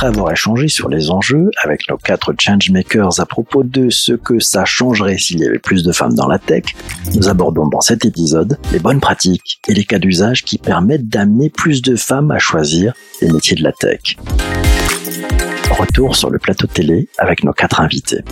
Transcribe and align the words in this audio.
Après 0.00 0.18
avoir 0.18 0.32
échangé 0.32 0.68
sur 0.68 0.88
les 0.88 1.10
enjeux 1.10 1.50
avec 1.62 1.86
nos 1.90 1.98
quatre 1.98 2.32
changemakers 2.38 3.20
à 3.20 3.26
propos 3.26 3.64
de 3.64 3.90
ce 3.90 4.14
que 4.14 4.40
ça 4.40 4.64
changerait 4.64 5.18
s'il 5.18 5.40
y 5.40 5.46
avait 5.46 5.58
plus 5.58 5.82
de 5.82 5.92
femmes 5.92 6.14
dans 6.14 6.26
la 6.26 6.38
tech, 6.38 6.74
nous 7.14 7.28
abordons 7.28 7.66
dans 7.66 7.82
cet 7.82 8.06
épisode 8.06 8.56
les 8.72 8.78
bonnes 8.78 9.00
pratiques 9.00 9.60
et 9.68 9.74
les 9.74 9.84
cas 9.84 9.98
d'usage 9.98 10.42
qui 10.42 10.56
permettent 10.56 11.10
d'amener 11.10 11.50
plus 11.50 11.82
de 11.82 11.96
femmes 11.96 12.30
à 12.30 12.38
choisir 12.38 12.94
les 13.20 13.30
métiers 13.30 13.56
de 13.58 13.62
la 13.62 13.72
tech. 13.72 14.16
Retour 15.70 16.16
sur 16.16 16.30
le 16.30 16.38
plateau 16.38 16.66
télé 16.66 17.10
avec 17.18 17.44
nos 17.44 17.52
quatre 17.52 17.82
invités. 17.82 18.24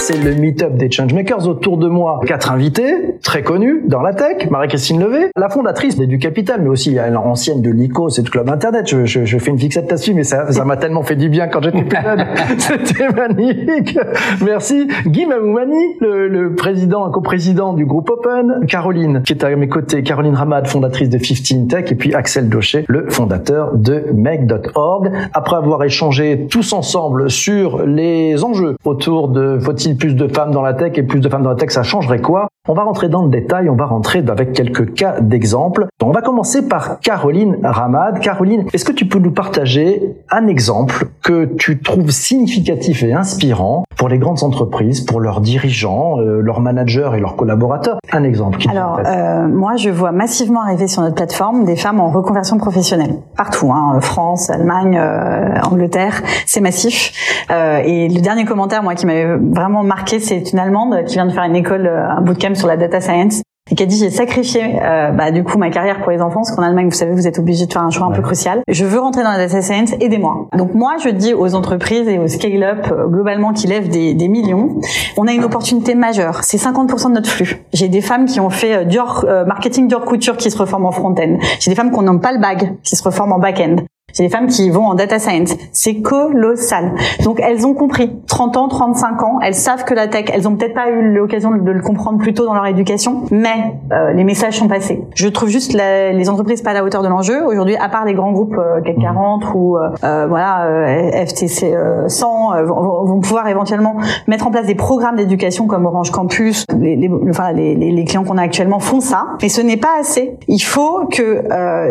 C'est 0.00 0.16
le 0.16 0.34
meet-up 0.34 0.74
des 0.76 0.90
Changemakers. 0.90 1.46
Autour 1.48 1.76
de 1.76 1.88
moi, 1.88 2.20
quatre 2.26 2.52
invités, 2.52 3.18
très 3.22 3.42
connus 3.42 3.82
dans 3.86 4.00
la 4.00 4.14
tech. 4.14 4.48
Marie-Christine 4.50 5.00
Levé, 5.00 5.26
la 5.36 5.48
fondatrice 5.48 5.98
du 5.98 6.18
Capital, 6.18 6.62
mais 6.62 6.68
aussi 6.68 6.94
l'ancienne 6.94 7.60
de 7.60 7.70
l'ICO, 7.70 8.08
c'est 8.08 8.22
le 8.22 8.30
club 8.30 8.48
internet. 8.48 8.88
Je, 8.88 9.04
je, 9.04 9.24
je, 9.24 9.38
fais 9.38 9.50
une 9.50 9.58
fixette 9.58 9.90
là-dessus, 9.90 10.14
mais 10.14 10.22
ça 10.22 10.50
ça 10.50 10.64
m'a 10.64 10.76
tellement 10.76 11.02
fait 11.02 11.16
du 11.16 11.28
bien 11.28 11.48
quand 11.48 11.62
j'étais 11.62 11.82
plus 11.82 12.00
jeune. 12.00 12.24
C'était 12.58 13.08
magnifique. 13.08 13.98
Merci. 14.44 14.88
Guy 15.04 15.26
Mamoumani, 15.26 15.98
le, 16.00 16.28
le 16.28 16.54
président, 16.54 17.10
coprésident 17.10 17.74
du 17.74 17.84
groupe 17.84 18.08
Open. 18.08 18.66
Caroline, 18.66 19.22
qui 19.22 19.32
est 19.32 19.44
à 19.44 19.54
mes 19.56 19.68
côtés. 19.68 20.02
Caroline 20.02 20.34
Ramad, 20.34 20.68
fondatrice 20.68 21.10
de 21.10 21.18
15 21.18 21.68
Tech. 21.68 21.90
Et 21.90 21.96
puis 21.96 22.14
Axel 22.14 22.48
Daucher, 22.48 22.84
le 22.88 23.10
fondateur 23.10 23.76
de 23.76 24.04
Make.org. 24.14 25.10
Après 25.34 25.56
avoir 25.56 25.82
échangé 25.84 26.46
tous 26.48 26.72
ensemble 26.72 27.30
sur 27.30 27.84
les 27.84 28.42
enjeux 28.44 28.76
autour 28.84 29.28
de 29.28 29.58
plus 29.94 30.14
de 30.14 30.28
femmes 30.28 30.50
dans 30.50 30.62
la 30.62 30.74
tech 30.74 30.92
et 30.96 31.02
plus 31.02 31.20
de 31.20 31.28
femmes 31.28 31.42
dans 31.42 31.50
la 31.50 31.56
tech, 31.56 31.70
ça 31.70 31.82
changerait 31.82 32.20
quoi? 32.20 32.48
On 32.70 32.74
va 32.74 32.82
rentrer 32.82 33.08
dans 33.08 33.22
le 33.22 33.30
détail, 33.30 33.70
on 33.70 33.76
va 33.76 33.86
rentrer 33.86 34.22
avec 34.28 34.52
quelques 34.52 34.92
cas 34.92 35.20
d'exemple. 35.20 35.86
On 36.02 36.10
va 36.10 36.20
commencer 36.20 36.68
par 36.68 37.00
Caroline 37.00 37.56
Ramad. 37.62 38.20
Caroline, 38.20 38.66
est-ce 38.74 38.84
que 38.84 38.92
tu 38.92 39.06
peux 39.06 39.18
nous 39.18 39.30
partager 39.30 40.16
un 40.30 40.46
exemple 40.48 41.06
que 41.22 41.46
tu 41.46 41.80
trouves 41.80 42.10
significatif 42.10 43.02
et 43.02 43.14
inspirant 43.14 43.84
pour 43.96 44.10
les 44.10 44.18
grandes 44.18 44.42
entreprises, 44.42 45.00
pour 45.00 45.20
leurs 45.20 45.40
dirigeants, 45.40 46.20
euh, 46.20 46.40
leurs 46.42 46.60
managers 46.60 47.10
et 47.16 47.20
leurs 47.20 47.36
collaborateurs? 47.36 47.98
Un 48.12 48.22
exemple. 48.22 48.58
Qui 48.58 48.68
Alors, 48.68 49.00
euh, 49.04 49.48
moi, 49.48 49.76
je 49.76 49.88
vois 49.88 50.12
massivement 50.12 50.62
arriver 50.62 50.88
sur 50.88 51.00
notre 51.00 51.14
plateforme 51.14 51.64
des 51.64 51.76
femmes 51.76 52.00
en 52.00 52.10
reconversion 52.10 52.58
professionnelle. 52.58 53.14
Partout, 53.36 53.72
hein, 53.72 53.98
France, 54.00 54.50
Allemagne, 54.50 54.98
euh, 55.00 55.54
Angleterre, 55.62 56.22
c'est 56.44 56.60
massif. 56.60 57.12
Euh, 57.50 57.80
et 57.84 58.08
le 58.08 58.20
dernier 58.20 58.44
commentaire, 58.44 58.82
moi, 58.82 58.94
qui 58.94 59.06
m'avait 59.06 59.36
vraiment 59.36 59.77
marqué, 59.82 60.20
c'est 60.20 60.52
une 60.52 60.58
Allemande 60.58 61.04
qui 61.06 61.14
vient 61.14 61.26
de 61.26 61.32
faire 61.32 61.44
une 61.44 61.56
école, 61.56 61.86
euh, 61.86 62.08
un 62.08 62.20
bootcamp 62.20 62.54
sur 62.54 62.68
la 62.68 62.76
data 62.76 63.00
science 63.00 63.42
et 63.70 63.74
qui 63.74 63.82
a 63.82 63.86
dit 63.86 63.98
j'ai 63.98 64.10
sacrifié 64.10 64.78
euh, 64.82 65.10
bah, 65.10 65.30
du 65.30 65.44
coup 65.44 65.58
ma 65.58 65.70
carrière 65.70 66.00
pour 66.00 66.10
les 66.10 66.20
enfants 66.20 66.40
parce 66.40 66.52
qu'en 66.52 66.62
Allemagne 66.62 66.86
vous 66.86 66.94
savez 66.94 67.12
vous 67.12 67.26
êtes 67.26 67.38
obligé 67.38 67.66
de 67.66 67.72
faire 67.72 67.82
un 67.82 67.90
choix 67.90 68.06
un 68.06 68.12
peu 68.12 68.22
crucial. 68.22 68.60
Je 68.68 68.84
veux 68.84 68.98
rentrer 68.98 69.22
dans 69.22 69.30
la 69.30 69.38
data 69.38 69.60
science 69.60 69.92
aidez-moi. 70.00 70.48
Donc 70.56 70.74
moi 70.74 70.96
je 71.02 71.10
dis 71.10 71.34
aux 71.34 71.54
entreprises 71.54 72.08
et 72.08 72.18
aux 72.18 72.28
scale-up 72.28 72.86
euh, 72.90 73.06
globalement 73.06 73.52
qui 73.52 73.66
lèvent 73.66 73.88
des, 73.88 74.14
des, 74.14 74.28
millions 74.28 74.80
on 75.16 75.26
a 75.26 75.32
une 75.32 75.44
opportunité 75.44 75.94
majeure. 75.94 76.44
C'est 76.44 76.58
50% 76.58 77.08
de 77.08 77.14
notre 77.14 77.30
flux. 77.30 77.64
J'ai 77.72 77.88
des 77.88 78.00
femmes 78.00 78.26
qui 78.26 78.40
ont 78.40 78.50
fait 78.50 78.78
euh, 78.78 78.84
du 78.84 78.98
euh, 78.98 79.44
marketing 79.44 79.88
du 79.88 79.96
couture 79.96 80.36
qui 80.36 80.50
se 80.50 80.58
reforment 80.58 80.86
en 80.86 80.92
front-end. 80.92 81.38
J'ai 81.60 81.70
des 81.70 81.74
femmes 81.74 81.90
qui 81.90 82.00
n'ont 82.00 82.18
pas 82.18 82.32
le 82.32 82.38
bag 82.38 82.74
qui 82.82 82.96
se 82.96 83.02
reforment 83.02 83.32
en 83.32 83.38
back-end 83.38 83.76
j'ai 84.14 84.24
des 84.24 84.30
femmes 84.30 84.46
qui 84.46 84.70
vont 84.70 84.86
en 84.86 84.94
data 84.94 85.18
science. 85.18 85.54
C'est 85.72 86.00
colossal. 86.00 86.92
Donc 87.24 87.40
elles 87.40 87.66
ont 87.66 87.74
compris. 87.74 88.10
30 88.26 88.56
ans, 88.56 88.68
35 88.68 89.22
ans, 89.22 89.38
elles 89.42 89.54
savent 89.54 89.84
que 89.84 89.94
la 89.94 90.08
tech, 90.08 90.26
elles 90.32 90.48
ont 90.48 90.56
peut-être 90.56 90.74
pas 90.74 90.88
eu 90.90 91.12
l'occasion 91.12 91.50
de 91.50 91.70
le 91.70 91.82
comprendre 91.82 92.18
plus 92.18 92.32
tôt 92.32 92.46
dans 92.46 92.54
leur 92.54 92.66
éducation, 92.66 93.24
mais 93.30 93.74
euh, 93.92 94.12
les 94.12 94.24
messages 94.24 94.58
sont 94.58 94.68
passés. 94.68 95.02
Je 95.14 95.28
trouve 95.28 95.48
juste 95.48 95.74
la, 95.74 96.12
les 96.12 96.30
entreprises 96.30 96.62
pas 96.62 96.70
à 96.70 96.74
la 96.74 96.84
hauteur 96.84 97.02
de 97.02 97.08
l'enjeu. 97.08 97.44
Aujourd'hui, 97.44 97.76
à 97.76 97.88
part 97.88 98.04
les 98.04 98.14
grands 98.14 98.32
groupes 98.32 98.56
euh, 98.56 98.80
CAC 98.80 98.96
40 98.98 99.44
ou 99.54 99.76
euh, 99.76 100.26
voilà 100.28 100.66
euh, 100.66 101.26
FTC 101.26 101.74
100 102.06 102.64
vont, 102.64 103.04
vont, 103.04 103.20
pouvoir 103.20 103.48
éventuellement 103.48 103.96
mettre 104.26 104.46
en 104.46 104.50
place 104.50 104.66
des 104.66 104.74
programmes 104.74 105.16
d'éducation 105.16 105.66
comme 105.66 105.84
Orange 105.84 106.10
Campus. 106.10 106.64
Les, 106.78 106.96
les, 106.96 107.10
enfin, 107.28 107.52
les, 107.52 107.74
les 107.74 108.04
clients 108.04 108.24
qu'on 108.24 108.38
a 108.38 108.42
actuellement 108.42 108.78
font 108.78 109.00
ça, 109.00 109.26
mais 109.42 109.48
ce 109.48 109.60
n'est 109.60 109.76
pas 109.76 109.98
assez. 110.00 110.36
Il 110.48 110.60
faut 110.60 111.06
que 111.06 111.44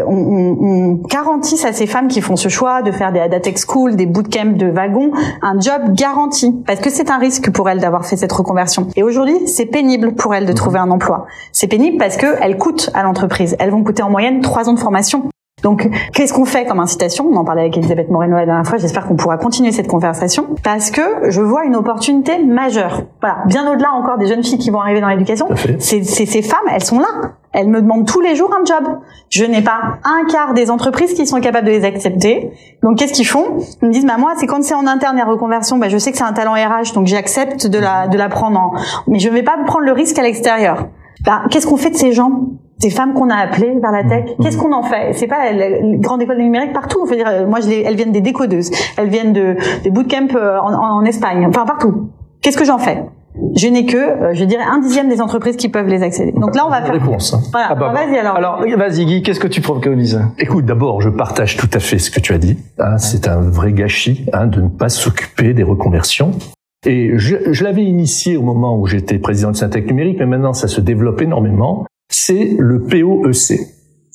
on, 0.07 0.13
on, 0.13 0.57
on 0.59 0.93
garantisse 1.07 1.65
à 1.65 1.73
ces 1.73 1.85
femmes 1.85 2.06
qui 2.07 2.21
font 2.21 2.35
ce 2.35 2.49
choix 2.49 2.81
de 2.81 2.91
faire 2.91 3.11
des 3.11 3.19
Adatech 3.19 3.57
School, 3.59 3.95
des 3.95 4.05
bootcamps 4.05 4.57
de 4.57 4.67
wagons, 4.67 5.11
un 5.41 5.59
job 5.59 5.93
garanti. 5.93 6.55
Parce 6.65 6.79
que 6.79 6.89
c'est 6.89 7.09
un 7.09 7.17
risque 7.17 7.51
pour 7.51 7.69
elles 7.69 7.79
d'avoir 7.79 8.05
fait 8.05 8.17
cette 8.17 8.31
reconversion. 8.31 8.87
Et 8.95 9.03
aujourd'hui, 9.03 9.47
c'est 9.47 9.65
pénible 9.65 10.15
pour 10.15 10.33
elles 10.33 10.45
de 10.45 10.51
mhm. 10.51 10.55
trouver 10.55 10.79
un 10.79 10.91
emploi. 10.91 11.25
C'est 11.51 11.67
pénible 11.67 11.97
parce 11.97 12.17
qu'elles 12.17 12.57
coûtent 12.57 12.89
à 12.93 13.03
l'entreprise. 13.03 13.55
Elles 13.59 13.71
vont 13.71 13.83
coûter 13.83 14.03
en 14.03 14.09
moyenne 14.09 14.41
trois 14.41 14.69
ans 14.69 14.73
de 14.73 14.79
formation. 14.79 15.29
Donc, 15.63 15.89
qu'est-ce 16.13 16.33
qu'on 16.33 16.45
fait 16.45 16.65
comme 16.65 16.79
incitation? 16.79 17.27
On 17.31 17.35
en 17.35 17.43
parlait 17.43 17.61
avec 17.61 17.75
Elisabeth 17.77 18.11
Moreno 18.11 18.35
la 18.35 18.45
dernière 18.45 18.65
fois. 18.67 18.77
J'espère 18.77 19.07
qu'on 19.07 19.15
pourra 19.15 19.37
continuer 19.37 19.71
cette 19.71 19.87
conversation 19.87 20.49
parce 20.63 20.91
que 20.91 21.31
je 21.31 21.41
vois 21.41 21.65
une 21.65 21.75
opportunité 21.75 22.43
majeure. 22.43 23.01
Voilà, 23.21 23.39
bien 23.47 23.69
au-delà 23.71 23.91
encore 23.93 24.19
des 24.19 24.27
jeunes 24.27 24.43
filles 24.43 24.59
qui 24.59 24.69
vont 24.69 24.79
arriver 24.79 25.01
dans 25.01 25.07
l'éducation. 25.07 25.47
C'est 25.79 26.03
ces 26.03 26.41
femmes, 26.43 26.59
elles 26.71 26.83
sont 26.83 26.99
là. 26.99 27.07
Elles 27.53 27.69
me 27.69 27.81
demandent 27.81 28.05
tous 28.05 28.21
les 28.21 28.35
jours 28.35 28.53
un 28.53 28.63
job. 28.65 28.99
Je 29.31 29.45
n'ai 29.45 29.63
pas 29.63 29.97
un 30.03 30.25
quart 30.27 30.53
des 30.53 30.69
entreprises 30.69 31.15
qui 31.15 31.25
sont 31.25 31.41
capables 31.41 31.65
de 31.65 31.71
les 31.71 31.85
accepter. 31.85 32.51
Donc, 32.83 32.99
qu'est-ce 32.99 33.13
qu'ils 33.13 33.25
font? 33.25 33.57
Ils 33.81 33.87
me 33.87 33.91
disent, 33.91 34.05
bah 34.05 34.17
moi, 34.19 34.33
c'est 34.37 34.45
quand 34.45 34.63
c'est 34.63 34.75
en 34.75 34.85
interne 34.85 35.17
la 35.17 35.25
reconversion, 35.25 35.79
bah 35.79 35.89
je 35.89 35.97
sais 35.97 36.11
que 36.11 36.17
c'est 36.17 36.23
un 36.23 36.33
talent 36.33 36.53
RH, 36.53 36.93
donc 36.93 37.07
j'accepte 37.07 37.65
de 37.65 37.79
la 37.79 38.07
de 38.07 38.17
la 38.17 38.29
prendre 38.29 38.59
en. 38.59 38.73
Mais 39.07 39.17
je 39.17 39.27
ne 39.27 39.33
vais 39.33 39.43
pas 39.43 39.57
prendre 39.65 39.85
le 39.85 39.91
risque 39.91 40.19
à 40.19 40.21
l'extérieur. 40.21 40.87
Bah, 41.25 41.41
qu'est-ce 41.49 41.65
qu'on 41.65 41.77
fait 41.77 41.89
de 41.89 41.97
ces 41.97 42.11
gens? 42.11 42.31
Ces 42.79 42.89
femmes 42.89 43.13
qu'on 43.13 43.29
a 43.29 43.35
appelées 43.35 43.79
vers 43.81 43.91
la 43.91 44.03
tech, 44.03 44.25
mmh. 44.25 44.43
qu'est-ce 44.43 44.57
qu'on 44.57 44.73
en 44.73 44.83
fait? 44.83 45.13
C'est 45.13 45.27
pas 45.27 45.51
les 45.51 45.97
grandes 45.97 46.21
écoles 46.21 46.37
numériques 46.37 46.73
partout. 46.73 47.07
Dire, 47.07 47.47
moi, 47.47 47.59
je 47.61 47.69
les, 47.69 47.81
elles 47.81 47.95
viennent 47.95 48.11
des 48.11 48.21
décodeuses, 48.21 48.71
elles 48.97 49.09
viennent 49.09 49.33
de 49.33 49.55
des 49.83 49.89
bootcamps 49.89 50.35
euh, 50.35 50.59
en, 50.59 50.73
en, 50.73 51.05
Espagne, 51.05 51.45
enfin 51.47 51.65
partout. 51.65 52.09
Qu'est-ce 52.41 52.57
que 52.57 52.65
j'en 52.65 52.77
fais? 52.77 53.03
Je 53.55 53.67
n'ai 53.67 53.85
que, 53.85 53.97
euh, 53.97 54.33
je 54.33 54.43
dirais, 54.43 54.63
un 54.63 54.79
dixième 54.79 55.09
des 55.09 55.21
entreprises 55.21 55.57
qui 55.57 55.69
peuvent 55.69 55.87
les 55.87 56.01
accéder. 56.01 56.31
Donc 56.31 56.55
là, 56.55 56.65
on 56.65 56.69
va 56.69 56.81
faire. 56.81 56.93
Réponse. 56.93 57.35
Voilà. 57.51 57.67
Ah 57.71 57.75
bah, 57.75 57.93
vas-y 57.93 58.17
alors. 58.17 58.35
Alors, 58.35 58.63
vas-y 58.77 59.05
Guy, 59.05 59.21
qu'est-ce 59.21 59.39
que 59.39 59.47
tu 59.47 59.61
préconises? 59.61 60.21
Écoute, 60.39 60.65
d'abord, 60.65 61.01
je 61.01 61.09
partage 61.09 61.55
tout 61.55 61.69
à 61.73 61.79
fait 61.79 61.99
ce 61.99 62.09
que 62.09 62.19
tu 62.19 62.33
as 62.33 62.39
dit. 62.39 62.57
Hein, 62.79 62.97
c'est 62.97 63.27
un 63.27 63.39
vrai 63.39 63.73
gâchis 63.73 64.25
hein, 64.33 64.47
de 64.47 64.61
ne 64.61 64.69
pas 64.69 64.89
s'occuper 64.89 65.53
des 65.53 65.63
reconversions. 65.63 66.31
Et 66.85 67.17
je, 67.17 67.35
je 67.51 67.63
l'avais 67.63 67.83
initié 67.83 68.37
au 68.37 68.43
moment 68.43 68.77
où 68.77 68.87
j'étais 68.87 69.17
président 69.19 69.51
de 69.51 69.55
Syntec 69.55 69.87
Numérique, 69.87 70.19
mais 70.19 70.25
maintenant 70.25 70.53
ça 70.53 70.67
se 70.67 70.79
développe 70.79 71.21
énormément 71.21 71.85
c'est 72.09 72.55
le 72.57 72.81
POEC, 72.83 73.59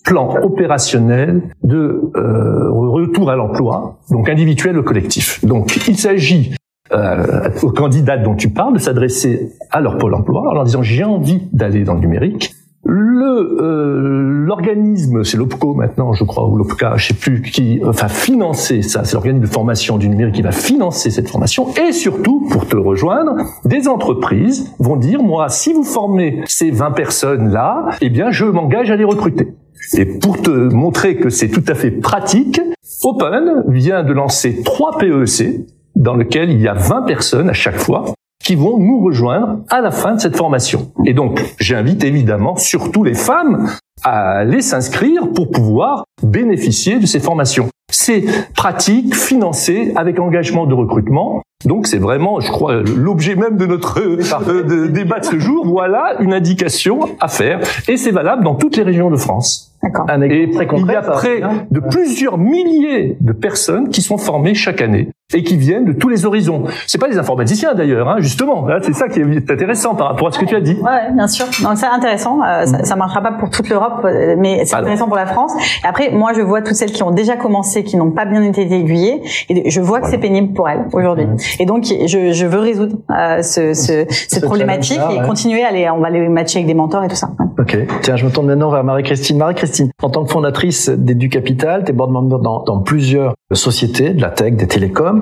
plan 0.05 0.35
opérationnel 0.43 1.43
de 1.63 2.01
euh, 2.17 2.71
retour 2.71 3.31
à 3.31 3.37
l'emploi, 3.37 4.01
donc 4.11 4.29
individuel 4.29 4.79
ou 4.79 4.83
collectif. 4.83 5.45
Donc 5.45 5.89
il 5.89 5.97
s'agit 5.97 6.55
euh, 6.93 7.49
aux 7.63 7.71
candidats 7.71 8.19
dont 8.19 8.35
tu 8.35 8.51
parles 8.51 8.75
de 8.75 8.79
s'adresser 8.79 9.53
à 9.71 9.81
leur 9.81 9.99
pôle 9.99 10.15
emploi 10.15 10.43
en 10.51 10.55
leur 10.55 10.65
disant 10.65 10.83
j'ai 10.83 11.05
envie 11.05 11.49
d'aller 11.53 11.85
dans 11.85 11.95
le 11.95 12.01
numérique, 12.01 12.55
le 12.85 13.61
euh, 13.61 14.45
l'organisme, 14.45 15.25
c'est 15.25 15.37
l'OPCO 15.37 15.75
maintenant, 15.75 16.13
je 16.13 16.25
crois, 16.25 16.49
ou 16.49 16.57
l'OPCA, 16.57 16.95
je 16.97 17.09
sais 17.09 17.15
plus, 17.15 17.43
qui 17.43 17.81
enfin 17.85 18.09
financer 18.09 18.83
ça, 18.83 19.05
c'est 19.05 19.15
l'organisme 19.15 19.43
de 19.43 19.51
formation 19.51 19.99
du 19.99 20.09
numérique 20.09 20.35
qui 20.35 20.43
va 20.43 20.53
financer 20.53 21.11
cette 21.11 21.29
formation. 21.29 21.69
Et 21.75 21.93
surtout, 21.93 22.47
pour 22.51 22.67
te 22.67 22.77
rejoindre, 22.77 23.37
des 23.65 23.89
entreprises 23.89 24.75
vont 24.79 24.97
dire 24.97 25.23
moi, 25.23 25.49
si 25.49 25.73
vous 25.73 25.85
formez 25.85 26.43
ces 26.47 26.71
20 26.71 26.91
personnes 26.91 27.53
là, 27.53 27.87
eh 28.01 28.11
bien, 28.11 28.31
je 28.31 28.45
m'engage 28.45 28.91
à 28.91 28.97
les 28.97 29.05
recruter. 29.05 29.55
Et 29.95 30.05
pour 30.05 30.41
te 30.43 30.51
montrer 30.51 31.17
que 31.17 31.31
c'est 31.31 31.49
tout 31.49 31.65
à 31.69 31.75
fait 31.75 31.91
pratique, 31.91 32.61
Open 33.05 33.65
vient 33.69 34.03
de 34.03 34.13
lancer 34.13 34.63
trois 34.65 34.99
PEC 34.99 35.67
dans 35.97 36.15
lequel 36.15 36.51
il 36.51 36.61
y 36.61 36.69
a 36.69 36.75
20 36.75 37.03
personnes 37.03 37.49
à 37.49 37.53
chaque 37.53 37.79
fois 37.79 38.05
qui 38.43 38.55
vont 38.55 38.79
nous 38.79 39.03
rejoindre 39.05 39.59
à 39.69 39.81
la 39.81 39.91
fin 39.91 40.15
de 40.15 40.21
cette 40.21 40.37
formation. 40.37 40.93
Et 41.07 41.15
donc, 41.15 41.41
j'invite 41.59 42.05
évidemment 42.05 42.57
surtout 42.57 43.05
les 43.05 43.15
femmes 43.15 43.69
à 44.05 44.39
aller 44.39 44.63
s'inscrire 44.63 45.29
pour 45.33 45.51
pouvoir 45.51 46.05
bénéficier 46.23 46.99
de 46.99 47.07
ces 47.07 47.21
formations. 47.21 47.69
C'est 47.91 48.25
pratique, 48.55 49.15
financé, 49.15 49.93
avec 49.97 50.19
engagement 50.19 50.67
de 50.67 50.75
recrutement. 50.75 51.43
Donc 51.67 51.87
c'est 51.87 51.99
vraiment, 51.99 52.41
je 52.41 52.51
crois, 52.51 52.83
l'objet 52.83 53.37
même 53.37 53.57
de 53.57 53.67
notre 53.67 54.01
euh, 54.01 54.89
débat 54.89 55.21
de 55.21 55.25
ce 55.25 55.39
jour. 55.39 55.65
Voilà 55.67 56.17
une 56.21 56.33
indication 56.33 57.01
à 57.21 57.29
faire. 57.29 57.61
Et 57.87 57.97
c'est 57.97 58.11
valable 58.11 58.43
dans 58.43 58.55
toutes 58.55 58.77
les 58.77 58.83
régions 58.83 59.11
de 59.11 59.17
France. 59.17 59.73
Et 59.85 60.49
il 60.49 60.87
y 60.87 60.95
a 60.95 61.03
près 61.03 61.41
de 61.71 61.81
plusieurs 61.81 62.39
milliers 62.39 63.17
de 63.21 63.33
personnes 63.33 63.91
qui 63.91 64.01
sont 64.01 64.19
formées 64.19 64.55
chaque 64.55 64.81
année 64.81 65.11
et 65.35 65.43
qui 65.43 65.57
viennent 65.57 65.85
de 65.85 65.93
tous 65.93 66.09
les 66.09 66.27
horizons. 66.27 66.65
C'est 66.87 67.01
pas 67.01 67.09
des 67.09 67.19
informaticiens 67.19 67.75
d'ailleurs, 67.75 68.09
hein, 68.09 68.17
justement. 68.19 68.67
C'est 68.83 68.93
ça 68.93 69.09
qui 69.09 69.21
est 69.21 69.51
intéressant 69.51 69.95
par 69.95 70.09
rapport 70.09 70.29
à 70.29 70.33
ce 70.33 70.39
que 70.39 70.45
tu 70.45 70.55
as 70.55 70.61
dit. 70.61 70.77
Ouais, 70.81 71.13
bien 71.15 71.27
sûr. 71.29 71.47
Donc 71.63 71.77
c'est 71.77 71.87
intéressant. 71.87 72.41
Euh, 72.43 72.67
ça, 72.67 72.85
ça 72.85 72.97
marchera 72.97 73.21
pas 73.23 73.33
pour 73.33 73.51
toute 73.51 73.69
l'Europe, 73.69 74.05
euh, 74.05 74.37
mais 74.39 74.65
c'est 74.65 74.77
intéressant 74.77 75.07
pour 75.07 75.17
la 75.17 75.27
France. 75.27 75.53
Et 75.85 75.87
après, 75.87 76.11
moi, 76.11 76.33
je 76.35 76.41
vois 76.41 76.63
toutes 76.63 76.75
celles 76.77 76.93
qui 76.93 77.03
ont 77.03 77.11
déjà 77.11 77.37
commencé, 77.37 77.85
qui 77.85 77.97
n'ont 77.97 78.11
pas 78.11 78.25
bien 78.25 78.43
été 78.43 78.63
aiguillées, 78.63 79.23
et 79.49 79.71
je 79.71 79.81
vois 79.81 80.01
que 80.01 80.09
c'est 80.09 80.19
pénible 80.19 80.53
pour 80.55 80.69
elles 80.69 80.85
aujourd'hui. 80.93 81.27
Et 81.59 81.67
donc, 81.67 81.85
je, 81.85 82.33
je 82.33 82.47
veux 82.47 82.61
résoudre 82.61 82.97
euh, 83.11 83.43
ce, 83.43 83.75
ce, 83.75 84.05
cette 84.09 84.45
problématique 84.45 85.01
et 85.11 85.27
continuer 85.27 85.65
à 85.65 85.71
les, 85.71 85.89
on 85.91 86.01
va 86.01 86.11
les 86.11 86.29
matcher 86.29 86.59
avec 86.59 86.67
des 86.67 86.75
mentors 86.75 87.05
et 87.05 87.09
tout 87.09 87.17
ça. 87.17 87.31
Ok. 87.59 87.77
Tiens, 88.03 88.17
je 88.17 88.25
me 88.25 88.31
tourne 88.31 88.47
maintenant 88.47 88.71
vers 88.71 88.85
Marie-Christine. 88.85 89.39
Marie-Christine, 89.39 89.91
en 90.03 90.11
tant 90.11 90.25
que 90.25 90.31
fondatrice 90.31 90.89
d'Educapital, 90.89 91.85
tu 91.85 91.91
es 91.91 91.95
board 91.95 92.11
member 92.11 92.39
dans, 92.43 92.63
dans 92.65 92.81
plusieurs 92.81 93.35
sociétés, 93.53 94.11
de 94.11 94.21
la 94.21 94.31
tech, 94.31 94.55
des 94.55 94.67
télécoms. 94.67 95.22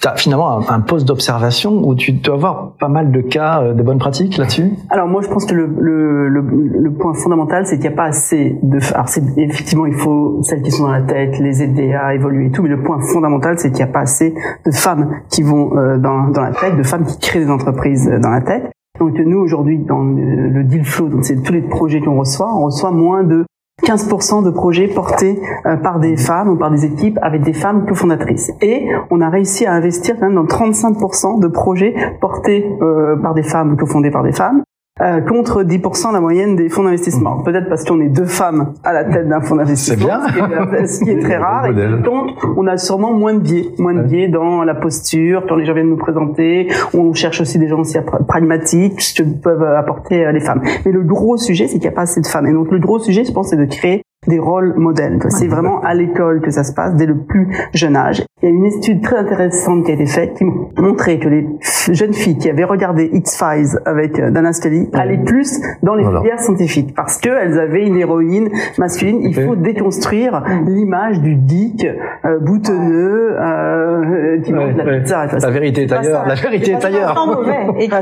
Tu 0.00 0.08
as 0.08 0.16
finalement 0.16 0.68
un, 0.68 0.80
poste 0.80 1.06
d'observation 1.06 1.86
où 1.86 1.94
tu 1.94 2.12
dois 2.12 2.34
avoir 2.34 2.72
pas 2.78 2.88
mal 2.88 3.12
de 3.12 3.20
cas, 3.20 3.62
euh, 3.62 3.74
de 3.74 3.82
bonnes 3.82 3.98
pratiques 3.98 4.36
là-dessus? 4.36 4.70
Alors 4.90 5.08
moi, 5.08 5.22
je 5.22 5.28
pense 5.28 5.44
que 5.44 5.54
le, 5.54 6.90
point 6.98 7.14
fondamental, 7.14 7.66
c'est 7.66 7.76
qu'il 7.76 7.88
n'y 7.88 7.94
a 7.94 7.96
pas 7.96 8.06
assez 8.06 8.58
de... 8.62 8.78
Alors 8.94 9.06
effectivement, 9.36 9.86
il 9.86 9.94
faut 9.94 10.40
celles 10.42 10.62
qui 10.62 10.70
sont 10.70 10.84
dans 10.84 10.92
la 10.92 11.02
tech, 11.02 11.38
les 11.38 11.62
aider 11.62 11.94
à 11.94 12.14
évoluer 12.14 12.46
et 12.46 12.50
tout, 12.50 12.62
mais 12.62 12.68
le 12.68 12.82
point 12.82 13.00
fondamental, 13.00 13.58
c'est 13.58 13.68
qu'il 13.68 13.84
n'y 13.84 13.90
a 13.90 13.92
pas 13.92 14.00
assez 14.00 14.34
de 14.66 14.70
femmes 14.70 15.10
qui 15.30 15.42
vont 15.42 15.76
euh, 15.76 15.98
dans, 15.98 16.28
dans 16.28 16.42
la 16.42 16.52
tech, 16.52 16.76
de 16.76 16.82
femmes 16.82 17.04
qui 17.04 17.18
créent 17.18 17.40
des 17.40 17.50
entreprises 17.50 18.08
euh, 18.08 18.18
dans 18.18 18.30
la 18.30 18.40
tech. 18.40 18.62
Donc 18.98 19.18
nous, 19.18 19.38
aujourd'hui, 19.38 19.78
dans 19.78 20.02
le 20.02 20.62
deal 20.62 20.84
flow, 20.84 21.08
c'est 21.22 21.42
tous 21.42 21.54
les 21.54 21.62
projets 21.62 22.00
qu'on 22.00 22.18
reçoit, 22.18 22.54
on 22.54 22.66
reçoit 22.66 22.90
moins 22.90 23.24
de 23.24 23.46
15% 23.82 24.44
de 24.44 24.50
projets 24.50 24.88
portés 24.88 25.40
euh, 25.66 25.76
par 25.76 26.00
des 26.00 26.16
femmes 26.16 26.50
ou 26.50 26.56
par 26.56 26.70
des 26.70 26.84
équipes 26.84 27.18
avec 27.22 27.42
des 27.42 27.52
femmes 27.52 27.86
cofondatrices. 27.86 28.52
Et 28.60 28.88
on 29.10 29.20
a 29.20 29.28
réussi 29.28 29.66
à 29.66 29.72
investir 29.72 30.16
quand 30.18 30.26
même 30.26 30.34
dans 30.34 30.44
35% 30.44 31.40
de 31.40 31.48
projets 31.48 31.94
portés 32.20 32.66
euh, 32.82 33.16
par 33.16 33.34
des 33.34 33.42
femmes 33.42 33.72
ou 33.72 33.76
cofondés 33.76 34.10
par 34.10 34.22
des 34.22 34.32
femmes. 34.32 34.62
Euh, 35.00 35.20
contre 35.22 35.62
10% 35.62 36.12
la 36.12 36.20
moyenne 36.20 36.56
des 36.56 36.68
fonds 36.68 36.84
d'investissement. 36.84 37.38
Mmh. 37.38 37.44
Peut-être 37.44 37.68
parce 37.68 37.84
qu'on 37.84 38.00
est 38.00 38.08
deux 38.08 38.26
femmes 38.26 38.74
à 38.84 38.92
la 38.92 39.04
tête 39.04 39.28
d'un 39.28 39.40
fonds 39.40 39.56
d'investissement, 39.56 40.20
ce, 40.26 41.04
qui 41.04 41.10
est 41.10 41.20
très 41.20 41.36
rare. 41.38 41.66
Et 41.66 42.02
donc, 42.02 42.36
on 42.56 42.66
a 42.66 42.76
sûrement 42.76 43.12
moins 43.12 43.32
de 43.32 43.38
biais, 43.38 43.70
moins 43.78 43.94
de 43.94 44.02
biais 44.02 44.28
dans 44.28 44.62
la 44.62 44.74
posture, 44.74 45.44
quand 45.48 45.56
les 45.56 45.64
gens 45.64 45.72
viennent 45.72 45.88
nous 45.88 45.96
présenter. 45.96 46.68
On 46.92 47.14
cherche 47.14 47.40
aussi 47.40 47.58
des 47.58 47.68
gens 47.68 47.80
aussi 47.80 47.96
pragmatiques, 48.28 49.00
ce 49.00 49.22
que 49.22 49.28
peuvent 49.28 49.62
apporter 49.62 50.30
les 50.32 50.40
femmes. 50.40 50.60
Mais 50.84 50.92
le 50.92 51.02
gros 51.02 51.38
sujet, 51.38 51.66
c'est 51.66 51.78
qu'il 51.78 51.88
n'y 51.88 51.94
a 51.94 51.96
pas 51.96 52.02
assez 52.02 52.20
de 52.20 52.26
femmes. 52.26 52.46
Et 52.46 52.52
donc, 52.52 52.70
le 52.70 52.78
gros 52.78 52.98
sujet, 52.98 53.24
je 53.24 53.32
pense, 53.32 53.48
c'est 53.48 53.56
de 53.56 53.64
créer 53.64 54.02
des 54.30 54.38
rôles 54.38 54.74
modèles. 54.76 55.18
C'est 55.28 55.48
vraiment 55.48 55.80
à 55.82 55.94
l'école 55.94 56.40
que 56.40 56.50
ça 56.50 56.64
se 56.64 56.72
passe 56.72 56.94
dès 56.94 57.06
le 57.06 57.18
plus 57.18 57.48
jeune 57.74 57.96
âge. 57.96 58.22
Il 58.42 58.48
y 58.48 58.52
a 58.52 58.54
une 58.54 58.64
étude 58.64 59.02
très 59.02 59.16
intéressante 59.16 59.84
qui 59.84 59.90
a 59.90 59.94
été 59.94 60.06
faite 60.06 60.34
qui 60.34 60.44
montrait 60.78 61.18
que 61.18 61.28
les 61.28 61.46
jeunes 61.92 62.14
filles 62.14 62.38
qui 62.38 62.48
avaient 62.48 62.64
regardé 62.64 63.10
X-Files 63.12 63.78
avec 63.84 64.18
euh, 64.18 64.30
Dana 64.30 64.54
Scully 64.54 64.88
allaient 64.94 65.22
plus 65.22 65.60
dans 65.82 65.94
les 65.94 66.04
filières 66.04 66.40
scientifiques 66.40 66.94
parce 66.94 67.18
qu'elles 67.18 67.58
avaient 67.58 67.86
une 67.86 67.96
héroïne 67.96 68.48
masculine. 68.78 69.20
Il 69.22 69.34
faut 69.34 69.56
déconstruire 69.56 70.42
l'image 70.66 71.20
du 71.20 71.36
geek 71.46 71.86
euh, 72.24 72.38
boutonneux 72.38 73.36
euh, 73.38 74.29
la 74.48 74.98
pizza. 74.98 75.26
La 75.26 75.50
vérité 75.50 75.82
est 75.82 75.92
ailleurs. 75.92 76.26
La 76.26 76.34
vérité 76.34 76.72
est 76.72 76.84
ailleurs. 76.84 77.14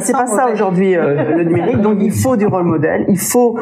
C'est 0.00 0.12
pas 0.12 0.26
ça 0.26 0.48
aujourd'hui 0.52 0.96
euh, 0.96 1.36
le 1.36 1.44
numérique. 1.44 1.80
Donc 1.80 1.98
il 2.00 2.12
faut 2.12 2.36
du 2.36 2.46
rôle 2.46 2.64
modèle. 2.64 3.04
Il 3.08 3.18
faut 3.18 3.56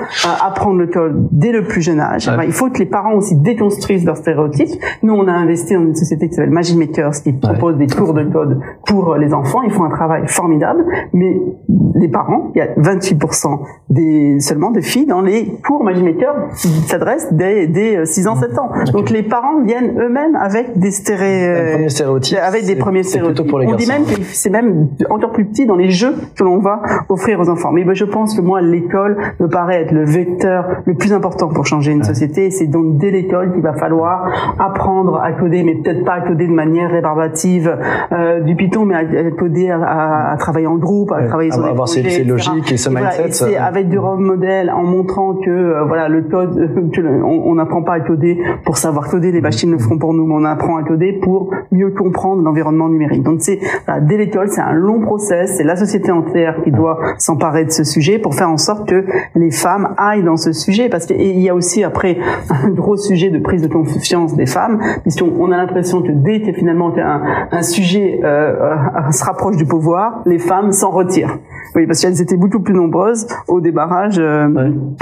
apprendre 0.44 0.78
le 0.78 0.86
code 0.86 1.28
dès 1.32 1.52
le 1.52 1.64
plus 1.64 1.82
jeune 1.82 2.00
âge 2.00 2.30
il 2.44 2.52
faut 2.52 2.70
que 2.70 2.78
les 2.78 2.86
parents 2.86 3.14
aussi 3.14 3.36
déconstruisent 3.36 4.04
leurs 4.04 4.16
stéréotypes. 4.16 4.80
Nous, 5.02 5.12
on 5.12 5.26
a 5.28 5.32
investi 5.32 5.74
dans 5.74 5.82
une 5.82 5.94
société 5.94 6.28
qui 6.28 6.34
s'appelle 6.34 6.50
Magic 6.50 6.76
Makers, 6.76 7.22
qui 7.22 7.32
propose 7.32 7.76
des 7.76 7.86
cours 7.86 8.14
de 8.14 8.24
code 8.24 8.60
pour 8.86 9.16
les 9.16 9.32
enfants. 9.34 9.62
Ils 9.62 9.72
font 9.72 9.84
un 9.84 9.90
travail 9.90 10.22
formidable, 10.26 10.84
mais 11.12 11.40
les 11.94 12.08
parents, 12.08 12.52
il 12.54 12.58
y 12.58 12.60
a 12.62 12.74
28% 12.74 13.60
des, 13.90 14.40
seulement 14.40 14.70
de 14.70 14.80
filles 14.80 15.06
dans 15.06 15.20
les 15.20 15.46
cours 15.66 15.82
Magic 15.82 16.04
Maker 16.04 16.34
qui 16.56 16.68
s'adressent 16.68 17.32
dès, 17.32 17.66
dès 17.66 18.04
6 18.04 18.28
ans, 18.28 18.36
7 18.36 18.58
ans. 18.58 18.70
Donc 18.92 19.10
les 19.10 19.22
parents 19.22 19.62
viennent 19.62 19.98
eux-mêmes 20.00 20.36
avec 20.36 20.78
des 20.78 20.90
stéréotypes, 20.90 22.38
avec 22.42 22.65
des 22.66 22.76
premiers 22.76 23.02
stéréotypes. 23.02 23.52
On 23.52 23.74
dit 23.74 23.86
même 23.86 24.04
que 24.04 24.22
c'est 24.22 24.50
même 24.50 24.88
encore 25.10 25.32
plus 25.32 25.44
petit 25.44 25.66
dans 25.66 25.76
les 25.76 25.90
jeux 25.90 26.14
que 26.36 26.44
l'on 26.44 26.58
va 26.58 26.82
offrir 27.08 27.40
aux 27.40 27.48
enfants. 27.48 27.72
Mais 27.72 27.84
ben, 27.84 27.94
je 27.94 28.04
pense 28.04 28.34
que 28.34 28.40
moi, 28.40 28.60
l'école 28.60 29.16
me 29.40 29.48
paraît 29.48 29.82
être 29.82 29.92
le 29.92 30.04
vecteur 30.04 30.66
le 30.84 30.94
plus 30.94 31.12
important 31.12 31.48
pour 31.48 31.66
changer 31.66 31.92
une 31.92 32.04
société. 32.04 32.50
C'est 32.50 32.66
donc 32.66 32.98
dès 32.98 33.10
l'école 33.10 33.52
qu'il 33.52 33.62
va 33.62 33.74
falloir 33.74 34.30
apprendre 34.58 35.20
à 35.22 35.32
coder, 35.32 35.62
mais 35.62 35.74
peut-être 35.74 36.04
pas 36.04 36.14
à 36.14 36.20
coder 36.20 36.46
de 36.46 36.52
manière 36.52 36.90
rébarbative 36.90 37.76
euh, 38.12 38.40
du 38.40 38.54
Python, 38.56 38.84
mais 38.84 38.94
à, 38.94 39.30
coder, 39.30 39.70
à, 39.70 40.32
à, 40.32 40.36
travailler 40.36 40.66
en 40.66 40.76
groupe, 40.76 41.12
à 41.12 41.24
travailler 41.24 41.50
sur 41.50 41.62
des 41.62 41.68
avoir 41.68 41.86
projets, 41.86 42.08
ces, 42.08 42.24
logiques 42.24 42.72
et 42.72 42.76
ce 42.76 42.88
mindset. 42.88 43.32
c'est 43.32 43.56
avec 43.56 43.88
du 43.88 43.98
role 43.98 44.20
modèle, 44.20 44.70
en 44.70 44.84
montrant 44.84 45.34
que 45.34 45.50
euh, 45.50 45.84
voilà 45.84 46.08
le 46.08 46.22
code, 46.22 46.70
on 47.24 47.54
n'apprend 47.54 47.82
pas 47.82 47.94
à 47.94 48.00
coder 48.00 48.38
pour 48.64 48.76
savoir 48.76 49.08
coder, 49.08 49.32
les 49.32 49.40
machines 49.40 49.70
le 49.70 49.78
feront 49.78 49.98
pour 49.98 50.14
nous, 50.14 50.26
mais 50.26 50.34
on 50.34 50.44
apprend 50.44 50.76
à 50.76 50.82
coder 50.82 51.12
pour 51.12 51.50
mieux 51.70 51.90
comprendre 51.90 52.42
l'environnement 52.42 52.55
Donc 53.22 53.40
c'est 53.40 53.58
voilà, 53.86 54.00
dès 54.00 54.16
l'école, 54.16 54.48
c'est 54.48 54.60
un 54.60 54.72
long 54.72 55.00
process, 55.00 55.56
c'est 55.56 55.64
la 55.64 55.76
société 55.76 56.10
entière 56.10 56.62
qui 56.64 56.70
doit 56.70 56.98
s'emparer 57.18 57.64
de 57.64 57.70
ce 57.70 57.84
sujet 57.84 58.18
pour 58.18 58.34
faire 58.34 58.50
en 58.50 58.56
sorte 58.56 58.88
que 58.88 59.04
les 59.34 59.50
femmes 59.50 59.94
aillent 59.96 60.24
dans 60.24 60.36
ce 60.36 60.52
sujet, 60.52 60.88
parce 60.88 61.06
qu'il 61.06 61.40
y 61.40 61.48
a 61.48 61.54
aussi 61.54 61.84
après 61.84 62.18
un 62.50 62.70
gros 62.70 62.96
sujet 62.96 63.30
de 63.30 63.38
prise 63.38 63.62
de 63.62 63.68
confiance 63.68 64.34
des 64.34 64.46
femmes, 64.46 64.80
puisqu'on 65.02 65.50
a 65.52 65.56
l'impression 65.56 66.02
que 66.02 66.12
dès 66.12 66.42
que 66.42 66.52
finalement 66.52 66.92
un, 66.96 67.22
un 67.50 67.62
sujet 67.62 68.20
euh, 68.24 68.54
euh, 68.54 69.10
se 69.10 69.24
rapproche 69.24 69.56
du 69.56 69.66
pouvoir, 69.66 70.22
les 70.26 70.38
femmes 70.38 70.72
s'en 70.72 70.90
retirent. 70.90 71.38
Oui, 71.74 71.86
parce 71.86 72.00
qu'elles 72.00 72.20
étaient 72.20 72.36
beaucoup 72.36 72.60
plus 72.60 72.74
nombreuses 72.74 73.26
au 73.48 73.60
débarrage 73.60 74.16
euh, 74.18 74.48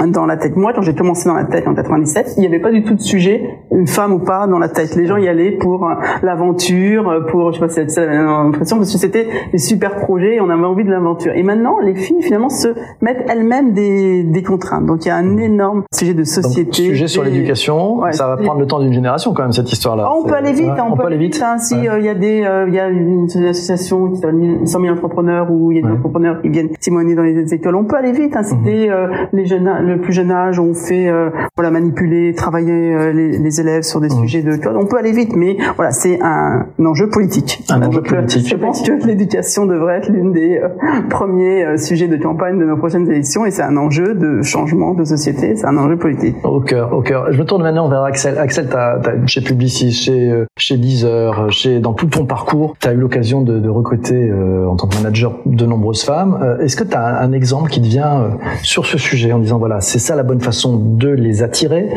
dans 0.07 0.25
la 0.25 0.37
tête. 0.37 0.55
Moi, 0.55 0.73
quand 0.73 0.81
j'ai 0.81 0.95
commencé 0.95 1.27
dans 1.27 1.35
la 1.35 1.45
tête 1.45 1.67
en 1.67 1.75
97, 1.75 2.33
il 2.37 2.41
n'y 2.41 2.47
avait 2.47 2.59
pas 2.59 2.71
du 2.71 2.83
tout 2.83 2.95
de 2.95 3.01
sujet, 3.01 3.59
une 3.71 3.87
femme 3.87 4.13
ou 4.13 4.19
pas, 4.19 4.47
dans 4.47 4.59
la 4.59 4.69
tête. 4.69 4.95
Les 4.95 5.05
gens 5.05 5.17
y 5.17 5.27
allaient 5.27 5.51
pour 5.51 5.87
euh, 5.87 5.93
l'aventure, 6.23 7.25
pour, 7.29 7.51
je 7.51 7.59
sais 7.59 7.65
pas 7.65 7.69
si 7.69 7.81
c'est 7.87 8.05
la 8.05 8.21
impression, 8.21 8.77
parce 8.77 8.91
que 8.91 8.97
c'était 8.97 9.27
des 9.51 9.57
super 9.57 9.95
projets 9.97 10.35
et 10.35 10.41
on 10.41 10.49
avait 10.49 10.65
envie 10.65 10.83
de 10.83 10.91
l'aventure. 10.91 11.33
Et 11.35 11.43
maintenant, 11.43 11.79
les 11.79 11.95
filles, 11.95 12.21
finalement, 12.21 12.49
se 12.49 12.69
mettent 13.01 13.25
elles-mêmes 13.29 13.73
des, 13.73 14.23
des 14.23 14.43
contraintes. 14.43 14.85
Donc, 14.85 15.05
il 15.05 15.09
y 15.09 15.11
a 15.11 15.15
un 15.15 15.37
énorme 15.37 15.83
sujet 15.93 16.13
de 16.13 16.23
société. 16.23 16.63
Donc, 16.63 16.73
sujet 16.73 17.07
sur 17.07 17.23
l'éducation, 17.23 18.01
ça 18.11 18.27
va 18.27 18.37
prendre 18.37 18.59
le 18.59 18.67
temps 18.67 18.79
d'une 18.79 18.93
génération 18.93 19.33
quand 19.33 19.43
même, 19.43 19.51
cette 19.51 19.71
histoire-là. 19.71 20.11
on 20.11 20.23
peut 20.23 20.35
aller 20.35 20.53
vite, 20.53 20.69
hein, 20.69 20.87
on, 20.89 20.95
peut 20.95 21.05
aller 21.05 21.17
vite. 21.17 21.41
Hein, 21.43 21.57
si 21.57 21.87
euh, 21.87 21.99
il 21.99 22.05
y 22.05 22.09
a 22.09 22.15
des, 22.15 22.45
il 22.67 22.73
y 22.73 22.79
a 22.79 22.87
une, 22.89 23.27
association 23.45 24.09
qui 24.09 24.17
s'appelle 24.17 24.59
100 24.65 24.81
000 24.81 24.93
entrepreneurs 24.93 25.51
où 25.51 25.71
il 25.71 25.77
y 25.77 25.83
a 25.83 25.87
des 25.87 25.93
entrepreneurs 25.93 26.41
qui 26.41 26.49
viennent 26.55 26.69
témoigner 26.79 27.15
dans 27.15 27.23
les 27.23 27.53
écoles. 27.53 27.75
On 27.75 27.83
peut 27.83 27.97
aller 27.97 28.13
vite. 28.13 28.35
Hein, 28.35 28.43
C'était 28.43 28.87
mhm. 28.87 28.93
euh, 28.93 29.07
les 29.33 29.45
jeunes, 29.45 29.69
le 29.81 29.99
plus 29.99 30.13
jeune 30.13 30.31
âge, 30.31 30.59
on 30.59 30.73
fait 30.73 31.07
euh, 31.07 31.29
voilà 31.55 31.71
manipuler, 31.71 32.33
travailler 32.33 32.95
euh, 32.95 33.11
les, 33.11 33.37
les, 33.37 33.61
élèves 33.61 33.83
sur 33.83 33.99
des 33.99 34.09
mhm. 34.09 34.21
sujets 34.21 34.41
de 34.41 34.55
code. 34.55 34.75
On 34.77 34.85
peut 34.85 34.97
aller 34.97 35.11
vite, 35.11 35.35
mais 35.35 35.57
voilà, 35.75 35.91
c'est 35.91 36.19
un, 36.21 36.65
enjeu 36.83 37.09
politique. 37.09 37.63
Un 37.69 37.81
enjeu 37.81 38.01
politique. 38.01 38.47
Je 38.47 38.55
pense 38.55 38.81
que 38.81 39.05
l'éducation 39.05 39.65
devrait 39.65 39.97
être 39.97 40.09
l'une 40.09 40.31
des 40.31 40.61
premiers 41.09 41.77
sujets 41.77 42.07
de 42.07 42.17
campagne 42.17 42.59
de 42.59 42.65
nos 42.65 42.77
prochaines 42.77 43.09
élections, 43.09 43.45
et 43.45 43.51
c'est 43.51 43.63
un 43.63 43.75
enjeu 43.75 44.13
de 44.13 44.41
changement 44.41 44.93
de 44.93 45.03
société. 45.03 45.55
C'est 45.55 45.65
un 45.65 45.77
enjeu 45.77 45.97
politique. 45.97 46.35
Au 46.43 46.61
cœur, 46.61 46.93
au 46.93 47.01
cœur. 47.01 47.31
Je 47.31 47.39
me 47.39 47.45
tourne 47.45 47.63
maintenant 47.63 47.89
vers 47.89 48.03
Axel. 48.03 48.37
Axel, 48.37 48.67
t'as, 48.69 48.99
as, 48.99 49.25
chez 49.25 49.41
Publicis, 49.41 49.91
chez 49.91 50.45
chez 50.57 50.77
Deezer, 50.77 51.51
chez 51.51 51.79
dans 51.79 51.93
tout 51.93 52.05
ton 52.05 52.25
parcours, 52.25 52.75
tu 52.79 52.87
as 52.87 52.93
eu 52.93 52.97
l'occasion 52.97 53.41
de, 53.41 53.59
de 53.59 53.69
recruter 53.69 54.31
en 54.31 54.75
tant 54.75 54.87
que 54.87 54.95
manager 54.95 55.39
de 55.45 55.65
nombreuses 55.65 56.03
femmes. 56.03 56.37
Euh, 56.45 56.59
est-ce 56.59 56.75
que 56.75 56.83
tu 56.83 56.95
as 56.95 57.21
un, 57.21 57.31
exemple 57.31 57.69
qui 57.69 57.81
te 57.81 57.87
vient 57.87 58.21
euh, 58.21 58.29
sur 58.61 58.85
ce 58.85 58.97
sujet 58.97 59.33
en 59.33 59.39
disant 59.39 59.57
voilà, 59.57 59.81
c'est 59.81 59.99
ça 59.99 60.15
la 60.15 60.23
bonne 60.23 60.41
façon 60.41 60.77
de 60.77 61.09
les 61.09 61.43
attirer 61.43 61.89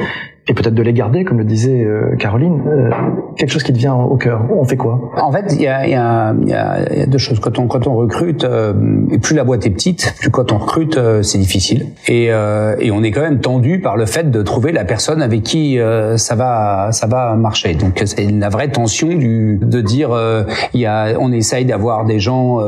et 0.48 0.54
peut-être 0.54 0.74
de 0.74 0.82
les 0.82 0.94
garder, 0.94 1.24
comme 1.24 1.38
le 1.38 1.44
disait 1.44 1.84
euh, 1.84 2.16
Caroline, 2.16 2.62
euh, 2.66 2.90
quelque 3.36 3.50
chose 3.50 3.62
qui 3.62 3.72
te 3.72 3.78
vient 3.78 3.94
au 3.94 4.16
cœur. 4.16 4.40
On 4.50 4.64
fait 4.64 4.76
quoi? 4.76 5.12
En 5.20 5.30
fait, 5.30 5.52
il 5.54 5.62
y 5.62 5.66
a, 5.66 5.86
y, 5.86 5.94
a, 5.94 6.34
y 6.46 6.52
a, 6.54 7.06
deux 7.06 7.18
choses. 7.18 7.38
Quand 7.38 7.58
on, 7.58 7.66
quand 7.66 7.86
on 7.86 7.94
recrute, 7.94 8.44
euh, 8.44 8.72
plus 9.20 9.36
la 9.36 9.44
boîte 9.44 9.66
est 9.66 9.70
petite, 9.70 10.14
plus 10.18 10.30
quand 10.30 10.50
on 10.52 10.58
recrute, 10.58 10.98
c'est 11.22 11.38
difficile. 11.38 11.88
Et, 12.06 12.26
et 12.26 12.90
on 12.90 13.02
est 13.02 13.10
quand 13.10 13.20
même 13.20 13.40
tendu 13.40 13.80
par 13.80 13.96
le 13.96 14.06
fait 14.06 14.30
de 14.30 14.42
trouver 14.42 14.72
la 14.72 14.84
personne 14.84 15.20
avec 15.22 15.42
qui 15.42 15.78
ça 16.16 16.34
va 16.34 16.88
ça 16.92 17.06
va 17.06 17.34
marcher. 17.34 17.74
Donc 17.74 18.02
c'est 18.04 18.30
la 18.30 18.48
vraie 18.48 18.68
tension 18.68 19.08
du 19.08 19.58
de 19.60 19.80
dire 19.80 20.10
il 20.72 20.80
y 20.80 20.86
a 20.86 21.14
on 21.18 21.32
essaye 21.32 21.64
d'avoir 21.64 22.04
des 22.04 22.20
gens 22.20 22.58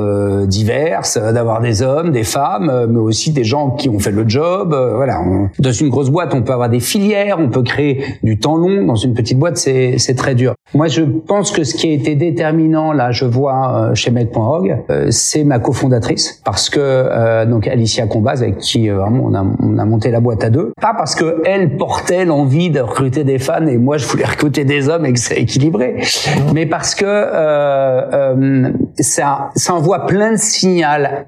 divers, 0.45 1.03
d'avoir 1.33 1.61
des 1.61 1.83
hommes, 1.83 2.11
des 2.11 2.25
femmes, 2.25 2.87
mais 2.89 2.99
aussi 2.99 3.33
des 3.33 3.45
gens 3.45 3.71
qui 3.71 3.89
ont 3.89 3.99
fait 3.99 4.11
le 4.11 4.29
job. 4.29 4.75
voilà. 4.95 5.21
dans 5.59 5.73
une 5.73 5.89
grosse 5.89 6.11
boîte, 6.11 6.35
on 6.35 6.43
peut 6.43 6.53
avoir 6.53 6.69
des 6.69 6.81
filières, 6.81 7.39
on 7.39 7.49
peut 7.49 7.63
recréer 7.71 8.05
du 8.23 8.39
temps 8.39 8.57
long 8.57 8.85
dans 8.85 8.97
une 8.97 9.15
petite 9.15 9.39
boîte, 9.39 9.57
c'est 9.57 9.99
c'est 9.99 10.15
très 10.15 10.35
dur. 10.35 10.55
Moi, 10.75 10.87
je 10.87 11.03
pense 11.03 11.51
que 11.51 11.65
ce 11.65 11.75
qui 11.75 11.91
a 11.91 11.93
été 11.93 12.15
déterminant, 12.15 12.93
là, 12.93 13.11
je 13.11 13.25
vois 13.25 13.91
chez 13.95 14.11
Med.org, 14.11 14.85
c'est 15.11 15.45
ma 15.45 15.59
cofondatrice, 15.59 16.41
parce 16.45 16.71
que 16.71 17.45
donc 17.45 17.67
Alicia 17.67 18.07
Combaz, 18.07 18.43
avec 18.43 18.59
qui 18.59 18.89
vraiment 18.89 19.25
on 19.25 19.35
a, 19.35 19.45
on 19.61 19.79
a 19.79 19.85
monté 19.85 20.11
la 20.11 20.21
boîte 20.21 20.45
à 20.45 20.51
deux, 20.51 20.73
pas 20.81 20.95
parce 20.97 21.15
que 21.15 21.43
elle 21.45 21.77
portait 21.77 22.25
l'envie 22.25 22.71
de 22.71 22.81
recruter 22.81 23.25
des 23.25 23.39
fans 23.39 23.67
et 23.67 23.79
moi 23.79 23.97
je 23.97 24.07
voulais 24.07 24.25
recruter 24.25 24.65
des 24.65 24.89
hommes 24.89 25.07
et 25.07 25.13
que 25.13 25.19
c'est 25.19 25.37
équilibré, 25.37 26.03
mais 26.55 26.67
parce 26.67 26.95
que 26.95 27.05
euh, 27.07 28.11
euh, 28.13 28.73
ça, 28.99 29.51
ça 29.55 29.75
envoie 29.75 30.07
plein 30.07 30.33
de 30.33 30.37
signaux 30.37 30.87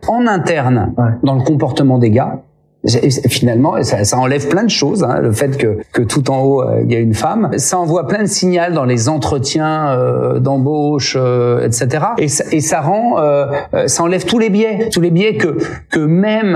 en 0.08 0.26
interne 0.26 0.94
dans 1.22 1.34
le 1.34 1.42
comportement 1.42 1.98
des 1.98 2.10
gars 2.10 2.42
finalement, 2.86 3.82
ça, 3.82 4.04
ça, 4.04 4.18
enlève 4.18 4.48
plein 4.48 4.64
de 4.64 4.70
choses. 4.70 5.04
Hein, 5.04 5.20
le 5.20 5.32
fait 5.32 5.56
que, 5.56 5.78
que 5.92 6.02
tout 6.02 6.30
en 6.30 6.42
haut 6.42 6.62
euh, 6.62 6.82
il 6.84 6.92
y 6.92 6.96
a 6.96 6.98
une 6.98 7.14
femme, 7.14 7.50
ça 7.56 7.78
envoie 7.78 8.06
plein 8.06 8.22
de 8.22 8.28
signaux 8.28 8.52
dans 8.72 8.84
les 8.84 9.08
entretiens 9.08 9.90
euh, 9.90 10.38
d'embauche, 10.38 11.16
euh, 11.18 11.66
etc. 11.66 12.04
Et 12.18 12.28
ça, 12.28 12.44
et 12.52 12.60
ça 12.60 12.80
rend, 12.80 13.18
euh, 13.18 13.46
ça 13.86 14.02
enlève 14.02 14.24
tous 14.24 14.38
les 14.38 14.50
biais, 14.50 14.88
tous 14.92 15.00
les 15.00 15.10
biais 15.10 15.36
que 15.36 15.56
que 15.90 16.00
même 16.00 16.52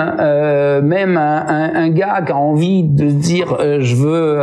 même 0.82 1.16
un, 1.16 1.44
un, 1.48 1.74
un, 1.74 1.88
gars 1.88 2.22
qui 2.24 2.32
a 2.32 2.36
envie 2.36 2.82
de 2.82 3.06
dire 3.06 3.56
je 3.80 3.94
veux, 3.94 4.38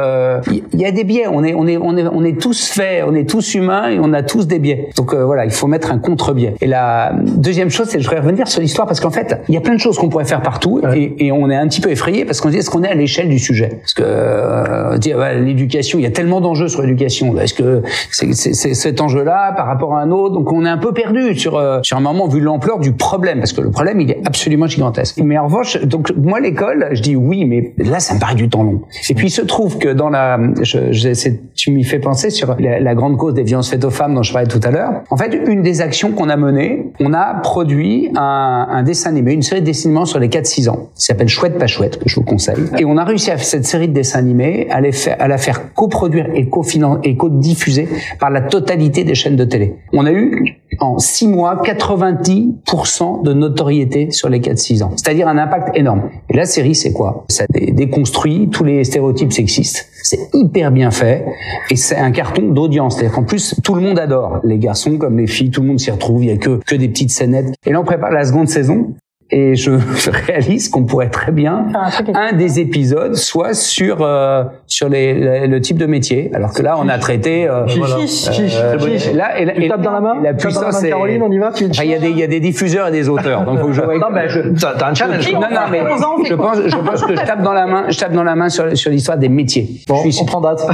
il 0.74 0.80
y, 0.80 0.86
a 0.86 0.92
des 0.92 1.04
biais. 1.04 1.25
On 1.32 1.44
est 1.44 1.54
on 1.54 1.68
est 1.68 1.78
on 1.78 1.98
est 1.98 2.08
on 2.08 2.24
est 2.24 2.40
tous 2.40 2.70
faits, 2.70 3.04
on 3.08 3.13
est 3.13 3.30
tous 3.30 3.56
humains 3.56 3.90
et 3.90 4.00
on 4.00 4.13
a 4.13 4.24
tous 4.24 4.48
des 4.48 4.60
biais. 4.60 4.90
Donc 4.98 5.13
voilà, 5.13 5.46
il 5.46 5.52
faut 5.52 5.68
mettre 5.68 5.92
un 5.92 6.00
contre-biais. 6.00 6.56
Et 6.62 6.68
la 6.68 7.13
deuxième 7.13 7.70
chose, 7.70 7.88
c'est 7.90 8.00
je 8.00 8.08
voudrais 8.08 8.22
revenir 8.22 8.48
sur 8.48 8.62
l'histoire 8.62 8.88
parce 8.88 9.00
qu'en 9.00 9.12
fait, 9.12 9.42
il 9.48 9.56
y 9.56 9.58
a 9.58 9.62
plein 9.62 9.75
de 9.75 9.80
choses 9.80 9.98
qu'on 9.98 10.10
pourrait 10.10 10.25
faire 10.25 10.42
partout 10.42 10.82
et, 10.94 11.28
et 11.28 11.32
on 11.32 11.50
est 11.50 11.56
un 11.56 11.68
petit 11.74 11.82
peu 11.82 11.92
effrayé 11.92 12.25
parce 12.25 12.42
qu'on 12.42 12.50
dit 12.50 12.58
est-ce 12.58 12.70
qu'on 12.70 12.84
est 12.84 12.89
à 12.89 12.94
l'échelle 12.94 13.30
du 13.30 13.39
sujet? 13.39 13.70
Parce 13.80 13.94
que 13.94 14.03
euh, 14.06 14.98
bah, 15.18 15.34
l'éducation, 15.34 16.00
il 16.00 16.03
y 16.03 16.06
a 16.06 16.12
tellement 16.12 16.42
d'enjeux 16.42 16.68
sur 16.68 16.82
l'éducation. 16.82 17.38
Est-ce 17.39 17.53
que 17.53 17.82
c'est 18.12 18.74
cet 18.74 19.01
enjeu-là 19.01 19.53
par 19.53 19.65
rapport 19.65 19.96
à 19.96 20.01
un 20.01 20.12
autre? 20.12 20.36
Donc 20.36 20.51
on 20.51 20.65
est 20.65 20.70
un 20.70 20.77
peu 20.77 20.94
perdu 20.94 21.38
sur 21.38 21.58
euh, 21.58 21.80
sur 21.84 21.98
un 21.98 22.01
moment 22.01 22.27
vu 22.27 22.39
l'ampleur 22.39 22.80
du 22.80 22.92
problème 22.94 23.39
parce 23.39 23.53
que 23.53 23.62
le 23.62 23.72
problème 23.72 24.00
il 24.01 24.12
est 24.12 24.22
absolument 24.25 24.68
gigantesque. 24.68 25.20
Mais 25.24 25.38
en 25.38 25.46
revanche, 25.46 25.80
donc 25.82 26.13
moi 26.15 26.39
l'école, 26.39 26.89
je 26.92 27.01
dis 27.01 27.15
oui, 27.15 27.46
mais 27.46 27.74
là 27.77 28.00
ça 28.00 28.13
me 28.13 28.20
paraît 28.20 28.36
du 28.36 28.50
temps 28.50 28.63
long. 28.63 28.82
Et 29.10 29.15
puis 29.15 29.27
il 29.27 29.32
se 29.32 29.42
trouve 29.42 29.77
que 29.77 29.89
dans 29.89 30.10
la, 30.10 30.39
je, 30.62 30.92
je 30.92 31.13
tu 31.56 31.72
m'y 31.72 31.84
fais 31.84 32.00
penser 32.00 32.30
sur 32.30 32.56
la, 32.60 32.96
grande 32.96 33.18
cause 33.18 33.34
des 33.34 33.44
violences 33.44 33.70
faites 33.70 33.86
aux 33.86 33.89
femmes 33.89 34.15
dont 34.15 34.24
je 34.24 34.34
parlais 34.34 34.48
tout 34.48 34.60
à 34.63 34.72
l'heure. 34.72 35.03
En 35.10 35.18
fait, 35.18 35.34
une 35.48 35.62
des 35.62 35.82
actions 35.82 36.12
qu'on 36.12 36.30
a 36.30 36.36
menées, 36.36 36.92
on 37.00 37.13
a 37.13 37.36
produit 37.36 38.12
un, 38.15 38.84
dessin 38.84 39.10
animé, 39.10 39.34
une 39.34 39.42
série 39.42 39.62
de 39.62 39.65
dessins 39.65 40.06
sur 40.06 40.20
les 40.20 40.30
4-6 40.30 40.70
ans. 40.70 40.89
Ça 40.96 41.13
s'appelle 41.13 41.30
Chouette 41.30 41.58
chouette, 41.67 41.98
que 41.98 42.10
je 42.10 42.15
vous 42.15 42.24
conseille. 42.24 42.55
Et 42.77 42.86
on 42.86 42.98
a 42.98 43.03
réussi 43.03 43.32
à 43.32 43.38
cette 43.38 43.65
série 43.65 43.88
de 43.88 43.93
dessins 43.93 44.20
animés, 44.20 44.67
à, 44.70 44.82
les 44.82 44.91
faire, 44.91 45.17
à 45.20 45.27
la 45.27 45.38
faire 45.38 45.74
coproduire 45.74 46.27
et 46.34 46.48
co-diffuser 46.48 47.88
par 48.20 48.29
la 48.29 48.41
totalité 48.41 49.03
des 49.03 49.15
chaînes 49.15 49.36
de 49.36 49.46
télé. 49.46 49.75
On 49.93 50.05
a 50.05 50.12
eu 50.12 50.60
en 50.79 51.00
6 51.00 51.27
mois 51.27 51.62
90% 51.63 53.24
de 53.24 53.34
notoriété 53.34 54.12
sur 54.12 54.29
les 54.29 54.39
4-6 54.39 54.84
ans. 54.84 54.91
C'est-à-dire 54.96 55.27
un 55.27 55.38
impact 55.38 55.77
énorme. 55.77 56.10
Et 56.29 56.38
la 56.38 56.46
série, 56.46 56.75
c'est 56.75 56.93
quoi? 56.93 57.25
Ça 57.29 57.46
déconstruit 57.50 58.50
tous 58.50 58.63
les 58.63 58.84
stéréotypes 58.84 59.34
sexistes. 59.34 59.88
C'est 60.03 60.20
hyper 60.34 60.72
bien 60.72 60.91
fait 60.91 61.25
et 61.70 61.75
c'est 61.75 61.98
un 61.98 62.12
carton 62.12 62.43
d'audience. 62.50 62.96
C'est-à-dire 62.96 63.15
qu'en 63.15 63.24
plus, 63.24 63.55
tout 63.63 63.75
le 63.75 63.82
monde 63.82 64.00
adore. 64.00 64.39
Les 64.43 64.58
garçons 64.58 64.98
comme 64.98 65.17
les 65.17 65.27
filles, 65.27 65.51
tout 65.51 65.62
le 65.62 65.67
monde 65.67 65.79
s'y 65.79 65.91
retrouve. 65.91 66.24
Il 66.24 66.29
y 66.29 66.34
a 66.34 66.38
que, 66.38 66.60
que 66.65 66.75
des 66.75 66.89
petites 66.89 67.12
scénettes. 67.12 67.53
Et 67.65 67.72
là, 67.72 67.79
on 67.79 67.84
prépare 67.84 68.12
la 68.12 68.25
seconde 68.25 68.50
saison 68.50 68.93
et 69.34 69.56
je, 69.56 69.72
réalise 70.28 70.70
qu'on 70.70 70.84
pourrait 70.84 71.10
très 71.10 71.32
bien 71.32 71.66
un 72.13 72.34
des 72.34 72.60
épisodes 72.60 73.16
soit 73.16 73.54
sur 73.54 73.98
euh, 74.02 74.44
sur 74.68 74.90
les, 74.90 75.48
le 75.48 75.62
type 75.62 75.78
de 75.78 75.88
métier. 75.88 76.32
Alors 76.34 76.54
que 76.54 76.62
là 76.62 76.78
on 76.80 76.88
a 76.88 76.98
traité 77.00 77.48
euh, 77.50 77.66
voilà. 77.78 77.98
euh, 77.98 78.78
là 79.16 79.40
et, 79.40 79.62
tu 79.62 79.68
tapes 79.68 79.82
dans 79.82 79.92
la 79.92 80.02
main 80.02 80.16
la 80.22 80.34
puissance 80.34 80.82
Caroline 80.82 81.24
on 81.24 81.32
y 81.32 81.40
va 81.40 81.52
il 81.60 81.90
y 81.90 81.96
a 81.96 82.00
des 82.00 82.10
il 82.10 82.18
y 82.18 82.24
a 82.24 82.28
des 82.28 82.40
diffuseurs 82.40 82.88
et 82.88 82.92
des 82.92 83.10
auteurs 83.10 83.44
donc 83.44 83.60
faut 83.60 83.68
que 83.68 83.74
je 83.74 83.82
non 83.82 84.08
mais 84.12 84.30
je 84.30 84.40
t'as 84.60 84.90
un 84.90 84.94
challenge 84.94 85.32
non 85.34 85.40
non 85.40 85.48
mais 85.72 85.82
je 86.25 86.36
pense 86.36 86.58
je 86.68 86.75
pense 86.75 87.04
que 87.04 87.16
je 87.16 87.25
tape 87.25 87.42
dans 87.42 87.54
la 87.54 87.66
main 87.66 87.86
je 87.90 87.98
tape 87.98 88.13
dans 88.13 88.24
la 88.24 88.36
main 88.36 88.50
sur 88.50 88.78
sur 88.78 88.92
l'histoire 88.92 89.18
des 89.18 89.30
métiers. 89.30 89.68
Bon 89.88 89.96
on 90.22 90.25
prend 90.25 90.42
date. 90.42 90.66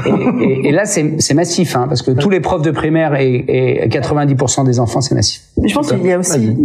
et, 0.42 0.68
et, 0.68 0.72
là 0.72 0.86
c'est 0.86 1.16
c'est 1.20 1.34
massif 1.34 1.76
hein, 1.76 1.86
parce 1.88 2.02
que 2.02 2.12
tous 2.12 2.30
les 2.30 2.40
profs 2.42 2.62
de 2.62 2.72
primaire 2.72 3.16
et, 3.16 3.46
et 3.48 3.88
90% 3.88 4.66
des 4.66 4.80
enfants 4.80 5.02
c'est 5.02 5.16
massif. 5.16 5.42
Je 5.64 5.74
pense 5.74 5.92
qu'il 5.92 6.06
y 6.06 6.12
a 6.12 6.20
aussi 6.20 6.56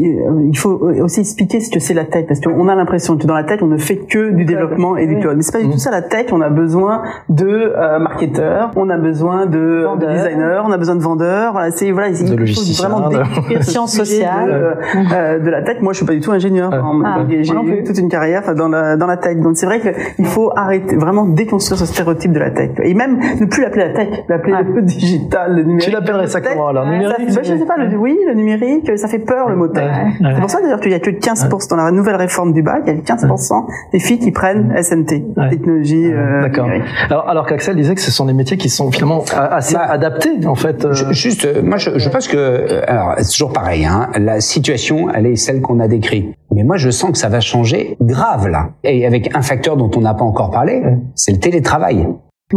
il 0.51 0.59
faut 0.59 0.91
aussi 1.03 1.21
expliquer 1.21 1.61
ce 1.61 1.71
que 1.71 1.81
c'est 1.85 1.95
la 1.95 2.05
tech 2.05 2.26
parce 2.26 2.41
qu'on 2.41 2.69
a 2.69 2.75
l'impression 2.75 3.17
que 3.17 3.26
dans 3.26 3.35
la 3.35 3.45
tech 3.45 3.61
on 3.62 3.67
ne 3.67 3.76
fait 3.76 3.99
que 3.99 4.31
du 4.31 4.45
développement 4.45 4.97
et 4.97 5.07
du 5.07 5.21
code 5.21 5.37
mais 5.37 5.43
c'est 5.43 5.53
pas 5.53 5.62
du 5.62 5.71
tout 5.71 5.79
ça 5.79 5.91
la 5.91 6.03
tech 6.03 6.26
on 6.33 6.41
a 6.41 6.49
besoin 6.49 7.03
de 7.29 7.73
euh, 7.76 7.99
marketeurs 7.99 8.71
on 8.76 8.88
a 8.88 8.97
besoin 8.97 9.47
de, 9.47 9.87
de, 9.99 10.07
designers 10.07 10.62
on 10.64 10.73
a 10.73 10.79
besoin 10.79 10.97
de 10.97 11.03
vendeurs. 11.03 11.53
Voilà 11.53 11.71
c'est 11.71 11.91
voilà 11.91 12.09
il 12.09 12.55
faut 12.55 12.83
vraiment 12.83 13.09
de 13.09 13.61
sciences 13.62 13.95
sociales. 13.95 14.49
de, 14.49 15.14
euh, 15.14 15.38
de, 15.38 15.50
la 15.50 15.62
tech 15.62 15.81
moi 15.81 15.93
je 15.93 15.99
suis 15.99 16.07
pas 16.07 16.14
du 16.14 16.21
tout 16.21 16.33
ingénieur 16.33 16.71
ah, 16.73 17.25
j'ai 17.29 17.41
eu 17.43 17.85
toute 17.85 17.99
une 17.99 18.09
carrière 18.09 18.55
dans 18.55 18.69
la 18.69 18.97
dans 18.97 19.07
la 19.07 19.17
tech 19.17 19.37
donc 19.38 19.57
c'est 19.57 19.67
vrai 19.67 19.81
qu'il 19.81 20.26
faut 20.26 20.53
arrêter 20.57 20.97
vraiment 20.97 21.26
déconstruire 21.26 21.79
ce 21.79 21.87
stéréotype 21.87 22.33
de 22.33 22.41
la 22.41 22.50
tech 22.50 22.71
et 22.83 22.95
même 22.95 23.19
ne 23.41 23.45
plus 23.45 23.62
l'appeler 23.62 23.88
la 23.88 23.93
tech 23.93 24.09
l'appeler 24.29 24.55
le 24.75 24.83
digital 24.95 25.55
le 25.55 25.62
numérique. 25.62 25.85
Tu 25.85 25.91
l'appellerais 25.91 26.29
ça 26.29 26.41
comment 26.41 26.69
alors? 26.69 26.87
Numérique 26.87 27.35
bah, 27.35 27.41
je 27.43 27.57
sais 27.57 27.67
pas 27.67 27.76
le, 27.76 27.97
oui 27.97 28.19
le 28.26 28.35
numérique 28.35 28.91
ça 28.97 29.09
fait 29.09 29.19
peur 29.19 29.49
le 29.50 29.57
mot 29.57 29.69
tech 29.69 29.91
c'est 30.21 30.41
pour 30.41 30.50
ça 30.50 30.61
d'ailleurs 30.62 30.81
qu'il 30.81 30.93
y 30.93 30.95
a 30.95 31.00
que 31.00 31.11
15% 31.11 31.74
dans 31.76 31.85
la 31.85 31.90
nouvelle 31.90 32.16
réforme 32.16 32.52
du 32.52 32.62
bac, 32.62 32.83
il 32.87 32.95
y 32.95 32.97
a 32.97 33.00
15% 33.00 33.66
des 33.93 33.99
filles 33.99 34.19
qui 34.19 34.33
prennent 34.33 34.75
SMT, 34.76 35.35
technologie 35.50 36.12
euh, 36.12 36.43
D'accord. 36.43 36.69
Alors, 37.11 37.28
alors 37.28 37.47
qu'Axel 37.47 37.76
disait 37.76 37.95
que 37.95 38.00
ce 38.00 38.11
sont 38.11 38.26
des 38.26 38.33
métiers 38.33 38.57
qui 38.57 38.69
sont 38.69 38.90
finalement 38.90 39.25
assez 39.35 39.75
bah, 39.75 39.87
adaptés 39.88 40.47
en 40.47 40.54
fait. 40.54 40.85
Euh. 40.85 40.93
Juste, 41.12 41.45
euh, 41.45 41.62
moi 41.62 41.76
je, 41.76 41.99
je 41.99 42.09
pense 42.09 42.28
que, 42.28 42.83
alors 42.87 43.14
c'est 43.19 43.33
toujours 43.33 43.52
pareil, 43.52 43.85
hein, 43.85 44.11
la 44.16 44.40
situation, 44.40 45.09
elle 45.12 45.26
est 45.26 45.37
celle 45.37 45.61
qu'on 45.61 45.81
a 45.81 45.88
décrite. 45.88 46.35
Mais 46.54 46.62
moi, 46.62 46.76
je 46.76 46.90
sens 46.90 47.11
que 47.11 47.19
ça 47.19 47.28
va 47.28 47.40
changer 47.40 47.97
grave 48.00 48.47
là. 48.47 48.71
Et 48.85 49.07
avec 49.07 49.35
un 49.35 49.43
facteur 49.43 49.76
dont 49.76 49.90
on 49.97 50.00
n'a 50.00 50.14
pas 50.14 50.25
encore 50.25 50.50
parlé, 50.50 50.83
c'est 51.16 51.33
le 51.33 51.38
télétravail. 51.38 52.07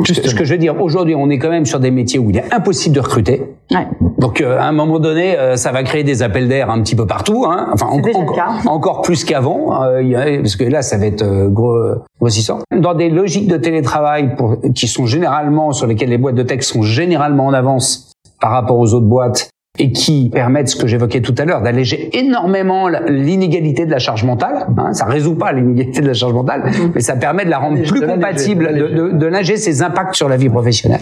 Ce 0.05 0.35
que 0.35 0.43
je 0.43 0.53
veux 0.53 0.59
dire, 0.59 0.79
aujourd'hui, 0.81 1.15
on 1.15 1.29
est 1.29 1.39
quand 1.39 1.49
même 1.49 1.65
sur 1.65 1.79
des 1.79 1.91
métiers 1.91 2.19
où 2.19 2.29
il 2.29 2.37
est 2.37 2.53
impossible 2.53 2.95
de 2.95 2.99
recruter. 2.99 3.41
Ouais. 3.71 3.87
Donc, 4.17 4.41
euh, 4.41 4.59
à 4.59 4.65
un 4.65 4.71
moment 4.71 4.99
donné, 4.99 5.37
euh, 5.37 5.55
ça 5.55 5.71
va 5.71 5.83
créer 5.83 6.03
des 6.03 6.23
appels 6.23 6.47
d'air 6.47 6.69
un 6.69 6.81
petit 6.81 6.95
peu 6.95 7.07
partout. 7.07 7.45
Hein. 7.47 7.69
Enfin, 7.71 7.87
en, 7.87 8.69
encore 8.69 9.01
plus 9.01 9.23
qu'avant, 9.23 9.83
euh, 9.83 10.41
parce 10.41 10.55
que 10.55 10.65
là, 10.65 10.81
ça 10.81 10.97
va 10.97 11.05
être 11.05 11.47
gros, 11.47 11.77
grossissant. 12.19 12.59
Dans 12.75 12.93
des 12.93 13.09
logiques 13.09 13.47
de 13.47 13.57
télétravail 13.57 14.35
pour, 14.35 14.57
qui 14.75 14.87
sont 14.87 15.05
généralement 15.05 15.71
sur 15.71 15.87
lesquelles 15.87 16.09
les 16.09 16.17
boîtes 16.17 16.35
de 16.35 16.43
tech 16.43 16.61
sont 16.61 16.81
généralement 16.81 17.45
en 17.45 17.53
avance 17.53 18.11
par 18.41 18.51
rapport 18.51 18.77
aux 18.77 18.93
autres 18.93 19.07
boîtes, 19.07 19.49
et 19.79 19.91
qui 19.91 20.29
permettent 20.33 20.69
ce 20.69 20.75
que 20.75 20.87
j'évoquais 20.87 21.21
tout 21.21 21.35
à 21.37 21.45
l'heure, 21.45 21.61
d'alléger 21.61 22.09
énormément 22.13 22.89
l'inégalité 23.07 23.85
de 23.85 23.91
la 23.91 23.99
charge 23.99 24.23
mentale. 24.23 24.67
Hein, 24.77 24.93
ça 24.93 25.05
résout 25.05 25.35
pas 25.35 25.51
l'inégalité 25.51 26.01
de 26.01 26.07
la 26.07 26.13
charge 26.13 26.33
mentale, 26.33 26.63
mm-hmm. 26.65 26.91
mais 26.95 27.01
ça 27.01 27.15
permet 27.15 27.45
de 27.45 27.49
la 27.49 27.59
rendre 27.59 27.81
plus 27.83 28.01
compatible, 28.01 28.73
de, 28.73 28.87
de, 28.87 29.17
de 29.17 29.25
linger 29.25 29.57
ses 29.57 29.81
impacts 29.81 30.15
sur 30.15 30.29
la 30.29 30.37
vie 30.37 30.49
professionnelle 30.49 31.01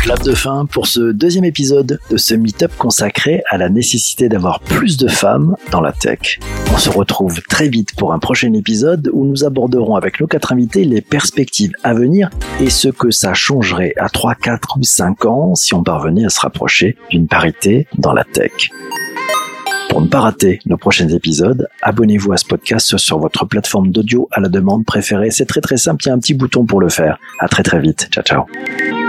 clap 0.00 0.22
de 0.22 0.34
fin 0.34 0.64
pour 0.64 0.86
ce 0.86 1.12
deuxième 1.12 1.44
épisode 1.44 2.00
de 2.10 2.16
ce 2.16 2.34
meet-up 2.34 2.72
consacré 2.78 3.42
à 3.50 3.58
la 3.58 3.68
nécessité 3.68 4.30
d'avoir 4.30 4.60
plus 4.60 4.96
de 4.96 5.08
femmes 5.08 5.56
dans 5.70 5.82
la 5.82 5.92
tech. 5.92 6.40
On 6.72 6.78
se 6.78 6.88
retrouve 6.88 7.42
très 7.42 7.68
vite 7.68 7.94
pour 7.96 8.14
un 8.14 8.18
prochain 8.18 8.52
épisode 8.54 9.10
où 9.12 9.26
nous 9.26 9.44
aborderons 9.44 9.96
avec 9.96 10.18
nos 10.18 10.26
quatre 10.26 10.52
invités 10.52 10.84
les 10.84 11.02
perspectives 11.02 11.72
à 11.84 11.92
venir 11.92 12.30
et 12.60 12.70
ce 12.70 12.88
que 12.88 13.10
ça 13.10 13.34
changerait 13.34 13.92
à 13.98 14.08
3, 14.08 14.36
4 14.36 14.78
ou 14.78 14.82
5 14.82 15.26
ans 15.26 15.54
si 15.54 15.74
on 15.74 15.82
parvenait 15.82 16.24
à 16.24 16.30
se 16.30 16.40
rapprocher 16.40 16.96
d'une 17.10 17.26
parité 17.26 17.86
dans 17.98 18.14
la 18.14 18.24
tech. 18.24 18.70
Pour 19.90 20.00
ne 20.00 20.06
pas 20.06 20.20
rater 20.20 20.60
nos 20.64 20.78
prochains 20.78 21.08
épisodes, 21.08 21.68
abonnez-vous 21.82 22.32
à 22.32 22.38
ce 22.38 22.46
podcast 22.46 22.96
sur 22.96 23.18
votre 23.18 23.44
plateforme 23.44 23.90
d'audio 23.90 24.28
à 24.30 24.40
la 24.40 24.48
demande 24.48 24.86
préférée. 24.86 25.30
C'est 25.30 25.46
très 25.46 25.60
très 25.60 25.76
simple, 25.76 26.04
il 26.04 26.08
y 26.08 26.10
a 26.10 26.14
un 26.14 26.18
petit 26.18 26.34
bouton 26.34 26.64
pour 26.64 26.80
le 26.80 26.88
faire. 26.88 27.18
À 27.38 27.48
très 27.48 27.62
très 27.62 27.80
vite. 27.80 28.08
Ciao 28.10 28.24
ciao. 28.24 28.99